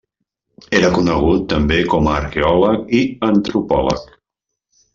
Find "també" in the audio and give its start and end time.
1.51-1.77